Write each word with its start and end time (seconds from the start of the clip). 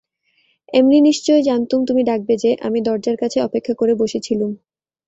এমনি 0.73 0.97
নিশ্চয় 1.01 1.41
জানতুম 1.41 1.79
তুমি 1.85 2.01
ডাকবে 2.03 2.33
যে, 2.37 2.51
আমি 2.61 2.79
দরজার 2.81 3.15
কাছে 3.17 3.37
অপেক্ষা 3.41 3.73
করে 3.73 3.93
বসেছিলুম। 3.95 4.51